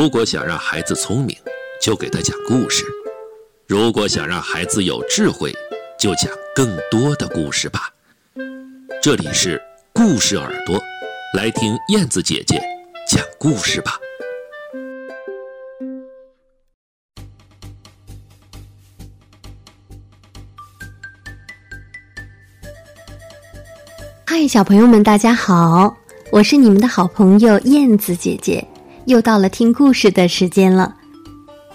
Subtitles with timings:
[0.00, 1.36] 如果想让孩子聪明，
[1.78, 2.86] 就给他讲故事；
[3.68, 5.54] 如果想让孩子有智慧，
[5.98, 7.92] 就讲更多的故事吧。
[9.02, 9.60] 这里是
[9.92, 10.80] 故事耳朵，
[11.36, 12.58] 来听燕子姐姐
[13.06, 13.98] 讲故事吧。
[24.24, 25.94] 嗨，小朋友们，大家好，
[26.32, 28.66] 我是你们的好朋友燕子姐姐。
[29.06, 30.94] 又到了听故事的时间了。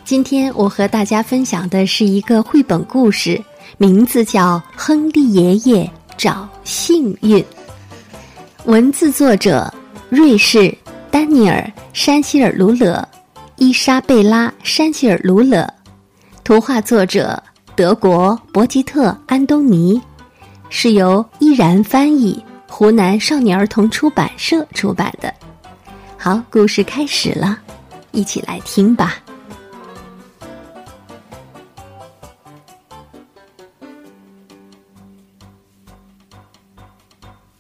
[0.04, 3.42] 今天我和大家分享的是一个绘本故事，
[3.78, 7.44] 名字叫《亨利爷爷找幸运》。
[8.66, 9.74] 文字作者：
[10.10, 10.76] 瑞士
[11.10, 11.60] 丹尼尔·
[11.94, 13.08] 山希尔鲁勒、
[13.58, 15.68] 伊莎贝拉·山希尔鲁勒。
[16.44, 17.42] 图画作者：
[17.76, 20.02] 德国博吉特·安东尼。
[20.70, 25.34] 是由依然翻译，湖南少年儿童出版社出版的。
[26.26, 27.60] 好，故事开始了，
[28.12, 29.18] 一起来听吧。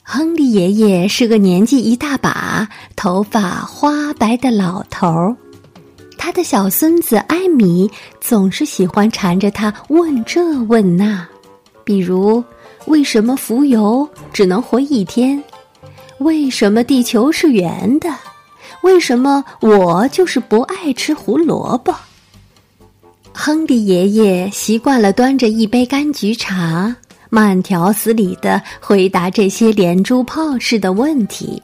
[0.02, 5.38] 亨利爷爷是个年纪一大把、头发花白的老头儿，
[6.18, 7.88] 他的小孙子艾米
[8.20, 11.24] 总是喜欢缠着他问这问那，
[11.84, 12.44] 比如
[12.88, 15.44] 为什么浮游只能活一天？
[16.18, 18.10] 为什么地球是圆的？
[18.82, 21.94] 为什么我就是不爱吃胡萝卜？
[23.34, 26.96] 亨利爷爷习惯了端着一杯柑橘茶，
[27.30, 31.62] 慢条斯理的回答这些连珠炮似的问题。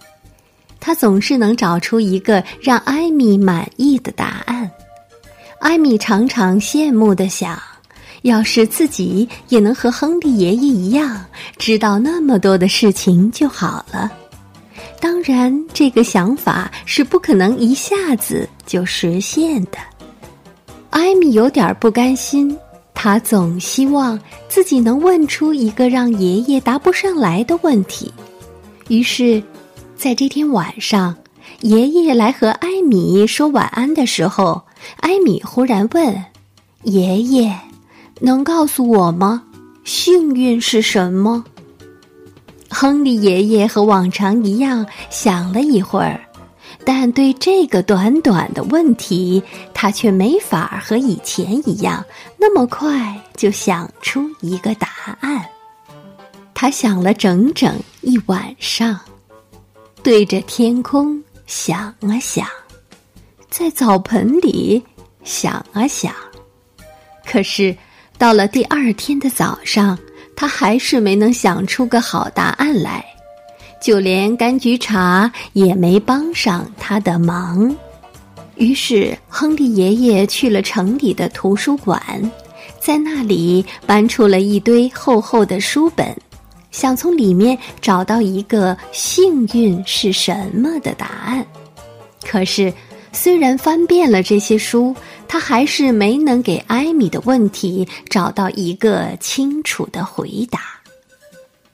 [0.80, 4.70] 他总是能找出一个让艾米满意的答案。
[5.60, 7.58] 艾米常常羡慕的想：
[8.24, 11.24] 要是自己也能和亨利爷爷一样，
[11.58, 14.12] 知道那么多的事情就好了。
[15.02, 19.80] 当然，这个想法是不可能一下子就实现的。
[20.92, 22.56] 艾米有点不甘心，
[22.94, 28.14] 她总希望自己能问出一个让爷爷答不上来的问题。
[28.90, 29.42] 于是，
[29.98, 31.16] 在这天晚上，
[31.62, 34.62] 爷爷来和艾米说晚安的时候，
[34.98, 36.24] 艾米忽然问
[36.84, 37.52] ：“爷爷，
[38.20, 39.42] 能告诉我吗？
[39.84, 41.44] 幸运是什么？”
[42.82, 46.20] 亨利爷爷和往常一样想了一会儿，
[46.84, 52.04] 但对这个短短的问题，他却没法和以前一样
[52.40, 55.46] 那么快就想出一个答案。
[56.56, 59.00] 他想了整整一晚上，
[60.02, 62.48] 对着天空想啊想，
[63.52, 64.82] 在澡盆里
[65.24, 66.12] 想啊想，
[67.28, 67.78] 可是
[68.18, 69.96] 到了第二天的早上。
[70.36, 73.06] 他还是没能想出个好答案来，
[73.82, 77.76] 就连柑橘茶也没帮上他的忙。
[78.56, 82.02] 于是，亨利爷爷去了城里的图书馆，
[82.80, 86.16] 在那里搬出了一堆厚厚的书本，
[86.70, 91.46] 想从里面找到一个幸运是什么的答案。
[92.24, 92.72] 可是，
[93.14, 94.96] 虽然翻遍了这些书，
[95.28, 100.60] 他还是没能给艾米的问题找到一个清楚的回答。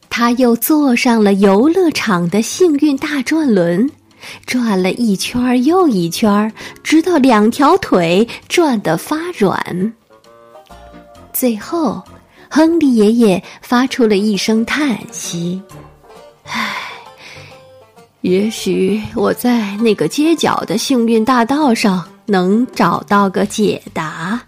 [0.09, 3.89] 他又坐上了游乐场的幸运大转轮，
[4.45, 6.51] 转了一圈又一圈，
[6.83, 9.93] 直到两条腿转得发软。
[11.31, 12.03] 最后，
[12.49, 15.61] 亨利爷爷发出了一声叹息
[16.45, 16.73] ：“唉。”
[18.21, 24.41] 也许我在那个街角的幸运大道上能找到个解答。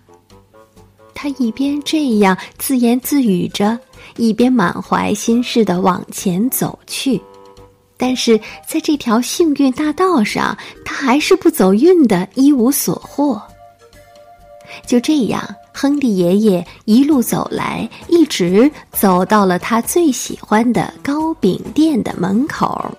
[1.13, 3.77] 他一边这样自言自语着，
[4.15, 7.21] 一边满怀心事的往前走去。
[7.97, 13.41] 但是在这条幸运大道上，他还是不走运的，一无所获。
[14.87, 15.43] 就这样，
[15.73, 22.89] 亨利爷爷一路走来，一直走到了他最喜欢的糕饼店的门口。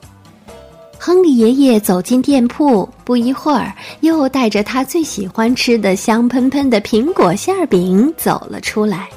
[1.03, 9.09] 亨利爷爷走进店铺，不一会儿，又带着他最喜欢吃的香喷喷的苹果馅饼走了出来。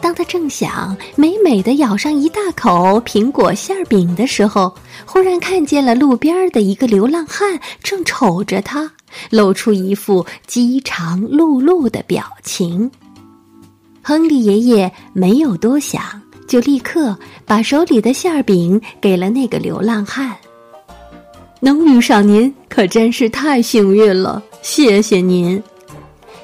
[0.00, 4.74] 当他正想美美的咬上一大口苹果馅饼的时候，
[5.04, 8.90] 忽然看见了路边的一个流浪汉正瞅着他，
[9.28, 12.90] 露出一副饥肠辘辘的表情。
[14.00, 16.02] 亨利爷爷没有多想，
[16.48, 17.14] 就立刻
[17.44, 20.34] 把手里的馅饼给了那个流浪汉。
[21.60, 25.62] 能遇上您可真是太幸运了，谢谢您。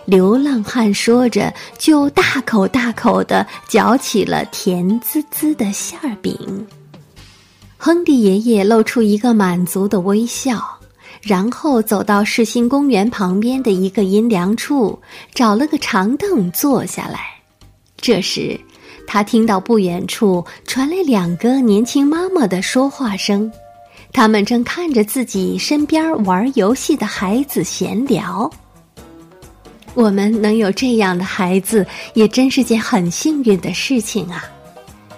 [0.04, 6.66] 流浪汉说着，就大口大口的嚼起了甜滋滋的馅儿饼。
[7.76, 10.62] 亨利爷爷露出一个满足的微笑，
[11.22, 14.98] 然后走到世新公园旁边的一个阴凉处，
[15.34, 17.20] 找了个长凳坐下来。
[17.96, 18.58] 这时，
[19.06, 23.50] 他听到不远处传来两个年轻妈妈的说话声，
[24.12, 28.50] 他们正看着自己身边玩游戏的孩子闲聊。
[29.94, 34.44] 我们能有这样的孩子，也真是件很幸运的事情啊！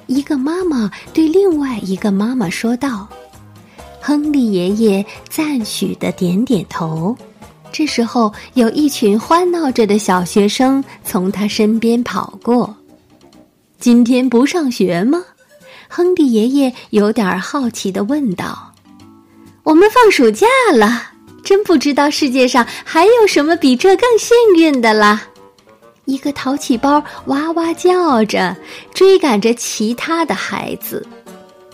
[0.06, 3.08] 一个妈妈对另外一个妈妈说道。
[4.00, 7.16] 亨利爷爷赞许的点点头。
[7.70, 12.74] 这时候，有一群欢闹着的小学生从他身边跑过。
[13.78, 15.22] 今天不上学吗？
[15.88, 18.67] 亨利爷爷有点好奇的问道。
[19.68, 21.12] 我们放暑假了，
[21.44, 25.20] 真不知道世界上还有什么比这更幸运的啦！
[26.06, 28.56] 一个淘气包哇哇叫着，
[28.94, 31.06] 追赶着其他的孩子。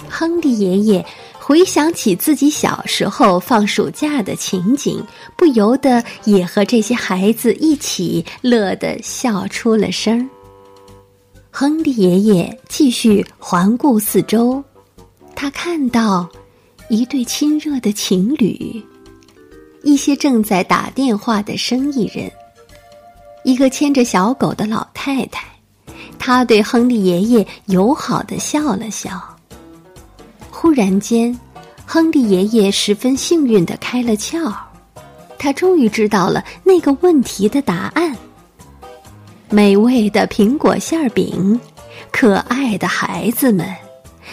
[0.08, 1.06] 亨利爷爷。
[1.38, 5.04] 回想起自己小时候放暑假的情景，
[5.36, 10.26] 不由得也和这些孩子一起乐得笑出了声。
[11.50, 14.64] 亨利爷爷继续环顾四周，
[15.36, 16.26] 他看到
[16.94, 18.80] 一对亲热的情侣，
[19.82, 22.30] 一些正在打电话的生意人，
[23.42, 25.44] 一个牵着小狗的老太太。
[26.20, 29.20] 他对亨利爷爷友好的笑了笑。
[30.50, 31.36] 忽然间，
[31.84, 34.54] 亨利爷爷十分幸运的开了窍，
[35.36, 38.16] 他终于知道了那个问题的答案。
[39.50, 41.60] 美味的苹果馅饼，
[42.12, 43.68] 可爱的孩子们，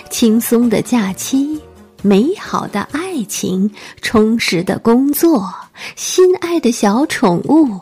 [0.10, 1.61] 轻松的假期，
[2.02, 3.70] 美好的爱情，
[4.02, 5.48] 充实的工作，
[5.96, 7.80] 心爱的小宠物，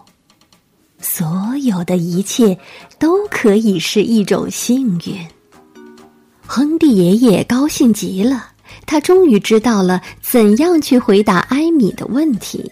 [0.99, 2.57] 所有的一切
[2.97, 5.27] 都可以是一种幸运。
[6.45, 8.47] 亨利爷爷高兴极了，
[8.85, 12.69] 他终于知道了怎样去回答艾米的问题。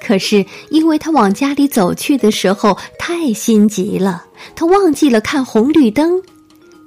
[0.00, 4.22] 可是，因为他往家里走去的时候太心急了，
[4.54, 6.22] 他忘记了看红绿灯。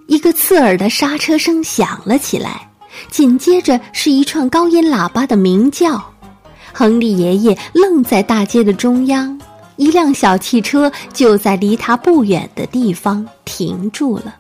[0.08, 2.69] 一个刺耳的刹车声响了起来，
[3.10, 6.04] 紧接着是一串高音喇叭的鸣叫。
[6.74, 9.40] 亨利爷爷愣在大街的中央，
[9.76, 14.36] 一辆小汽车就在离他不远的地方停住了。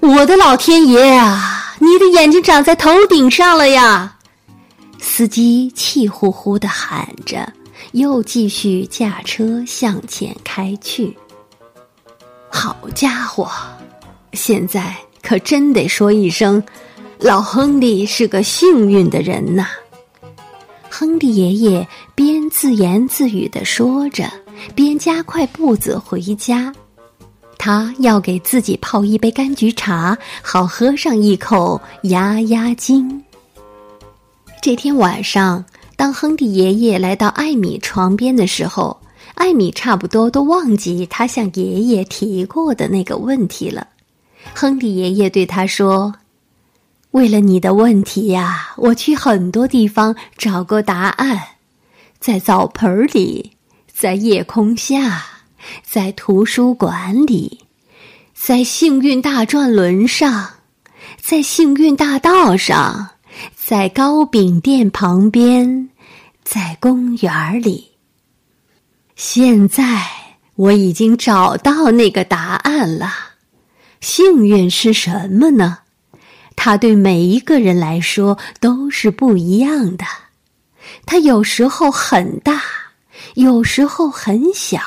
[0.00, 1.74] 我的老天爷啊！
[1.78, 4.16] 你的眼睛长在头顶上了呀！
[5.00, 7.52] 司机气呼呼的喊着，
[7.92, 11.16] 又继续驾车向前开去。
[12.48, 13.50] 好家伙，
[14.32, 16.62] 现在可真得说一声，
[17.24, 19.64] 老亨利是个幸运的人呐！
[20.90, 21.86] 亨利爷爷
[22.16, 24.28] 边自言自语的说着，
[24.74, 26.72] 边加快步子回家。
[27.56, 33.22] 他要给自己泡一杯柑橘茶，好喝上一口压压惊。
[34.60, 35.64] 这天晚上，
[35.94, 39.00] 当亨利爷爷来到艾米床边的时候，
[39.34, 43.86] 艾米差不多都忘记他向爷爷提过的那个问题了。
[44.52, 46.12] 亨利爷爷对他说
[47.12, 51.40] ：“为了你的问题呀，我去很多地方找过答案，
[52.18, 53.52] 在澡盆里，
[53.90, 55.24] 在夜空下。”
[55.84, 57.60] 在图书馆里，
[58.34, 60.54] 在幸运大转轮上，
[61.20, 63.10] 在幸运大道上，
[63.54, 65.88] 在糕饼店旁边，
[66.42, 67.92] 在公园里。
[69.14, 70.04] 现在
[70.56, 73.08] 我已经找到那个答案了。
[74.00, 75.78] 幸运是什么呢？
[76.56, 80.04] 它对每一个人来说都是不一样的。
[81.06, 82.62] 它有时候很大，
[83.34, 84.80] 有时候很小。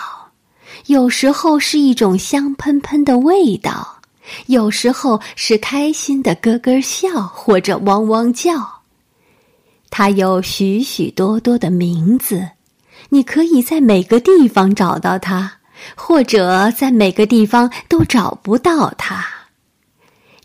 [0.87, 4.01] 有时候是一种香喷喷的味道，
[4.45, 8.81] 有时候是开心的咯咯笑或者汪汪叫。
[9.89, 12.47] 它有许许多多的名字，
[13.09, 15.51] 你可以在每个地方找到它，
[15.95, 19.25] 或者在每个地方都找不到它。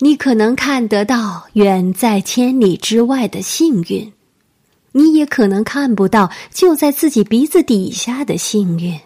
[0.03, 4.13] 你可能看得到远在千里之外的幸运，
[4.93, 8.99] 你也可能看不到就在自己鼻子底下的幸运。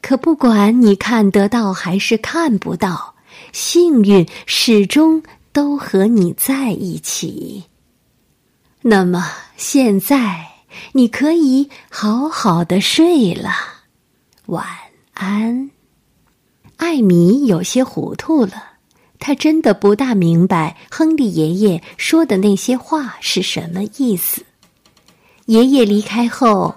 [0.00, 3.16] 可不管你看得到还是看不到，
[3.52, 7.64] 幸运始终都和你在一起。
[8.80, 9.26] 那么
[9.56, 10.46] 现在
[10.92, 13.50] 你可以好好的睡了，
[14.46, 14.64] 晚
[15.14, 15.70] 安。
[16.76, 18.73] 艾米有些糊涂了，
[19.26, 24.44] 他真的不大明白亨利爷爷说的那些话是什么意思。
[25.46, 26.74] 爷爷离开后。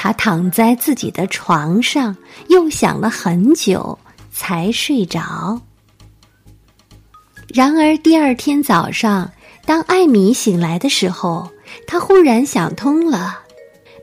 [0.00, 2.16] 他躺在自己的床上，
[2.50, 3.98] 又想了很久，
[4.30, 5.60] 才睡着。
[7.48, 9.28] 然而第二天早上，
[9.66, 11.50] 当艾米醒来的时候，
[11.84, 13.40] 他忽然想通了，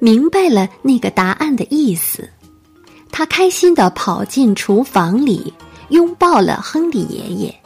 [0.01, 2.29] 明白了那个答案的意思。
[3.09, 5.53] 他开心的跑进厨房里，
[5.91, 7.61] 拥抱了亨利爷爷，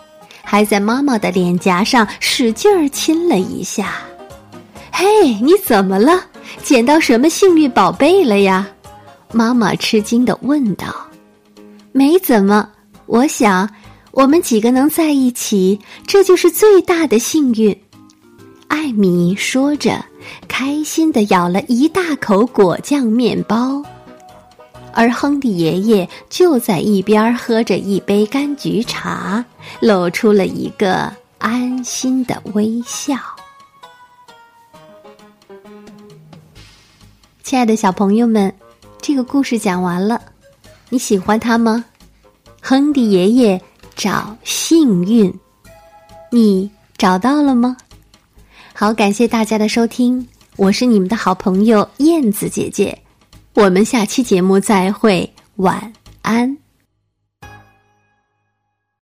[0.52, 3.98] 还在妈妈的脸颊上使劲儿亲了一下。
[4.92, 5.06] 嘿，
[5.44, 6.24] 你怎么了？
[6.64, 8.68] 捡到什么幸运宝贝了呀？
[9.32, 10.88] 妈妈吃惊的问道。
[11.92, 12.68] 没怎么，
[13.06, 13.70] 我想
[14.10, 17.80] 我们几个能在一起，这就是最大的幸运。
[18.70, 20.04] 艾米说着，
[20.48, 23.84] 开心的咬了一大口果酱面包。
[24.94, 29.46] 而亨利爷爷就在一边喝着一杯柑橘茶，
[29.80, 33.16] 露出了一个安心的微笑。
[37.44, 38.54] 亲爱的小朋友们，
[39.02, 40.22] 这个故事讲完了，
[40.90, 41.84] 你喜欢它吗？
[42.62, 43.60] 亨利爷爷
[43.96, 45.34] 找幸运，
[46.30, 47.76] 你找到了吗？
[48.74, 52.96] 好，感谢大家的收听，我是你们的好朋友燕子姐姐。
[53.56, 56.59] 我们下期节目再会，晚安。